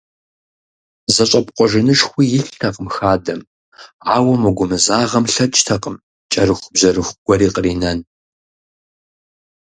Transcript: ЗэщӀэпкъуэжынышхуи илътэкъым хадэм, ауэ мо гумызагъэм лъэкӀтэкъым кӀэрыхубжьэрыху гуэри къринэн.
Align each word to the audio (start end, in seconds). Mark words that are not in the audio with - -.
ЗэщӀэпкъуэжынышхуи 1.15 2.25
илътэкъым 2.37 2.87
хадэм, 2.95 3.39
ауэ 4.13 4.33
мо 4.41 4.49
гумызагъэм 4.57 5.25
лъэкӀтэкъым 5.33 5.95
кӀэрыхубжьэрыху 6.31 7.17
гуэри 7.25 7.47
къринэн. 7.55 7.99